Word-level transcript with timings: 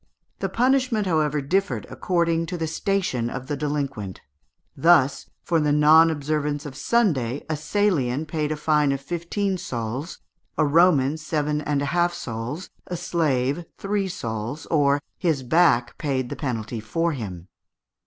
The 0.39 0.49
punishment, 0.49 1.05
however, 1.05 1.41
differed 1.41 1.85
according 1.87 2.47
to 2.47 2.57
the 2.57 2.65
station 2.65 3.29
of 3.29 3.45
the 3.45 3.55
delinquent. 3.55 4.21
Thus, 4.75 5.29
for 5.43 5.59
the 5.59 5.71
non 5.71 6.09
observance 6.09 6.65
of 6.65 6.75
Sunday, 6.75 7.45
a 7.47 7.55
Salian 7.55 8.25
paid 8.25 8.51
a 8.51 8.55
fine 8.55 8.91
of 8.93 8.99
fifteen 8.99 9.59
sols, 9.59 10.17
a 10.57 10.65
Roman 10.65 11.17
seven 11.17 11.61
and 11.61 11.83
a 11.83 11.93
half 11.93 12.15
sols, 12.15 12.71
a 12.87 12.97
slave 12.97 13.63
three 13.77 14.07
sols, 14.07 14.65
or 14.71 14.99
"his 15.19 15.43
back 15.43 15.99
paid 15.99 16.29
the 16.29 16.35
penalty 16.35 16.79
for 16.79 17.11
him." 17.11 17.47